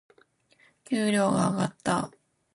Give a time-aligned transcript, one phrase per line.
[0.83, 2.11] 給料が上がった。